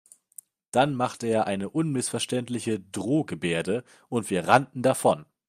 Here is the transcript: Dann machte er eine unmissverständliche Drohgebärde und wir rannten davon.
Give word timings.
Dann 0.71 0.95
machte 0.95 1.27
er 1.27 1.45
eine 1.45 1.69
unmissverständliche 1.69 2.79
Drohgebärde 2.79 3.83
und 4.09 4.31
wir 4.31 4.47
rannten 4.47 4.81
davon. 4.81 5.27